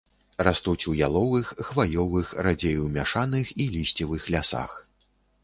Растуць 0.45 0.87
у 0.91 0.93
яловых, 1.07 1.51
хваёвых, 1.67 2.33
радзей 2.49 2.81
у 2.85 2.89
мяшаных 2.97 3.53
і 3.61 3.69
лісцевых 3.77 4.27
лясах. 4.39 4.77